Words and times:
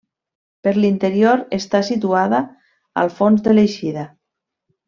Per 0.67 0.71
l'interior 0.77 1.43
està 1.59 1.83
situada 1.91 2.39
al 3.03 3.15
fons 3.21 3.47
de 3.49 3.55
l'eixida. 3.59 4.09